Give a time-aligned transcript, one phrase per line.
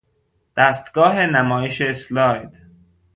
[0.57, 2.51] دستگاه نمایش اسلاید